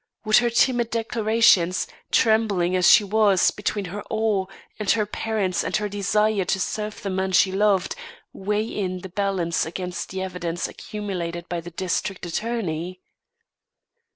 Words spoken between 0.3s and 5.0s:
her timid declarations, trembling as she was between her awe of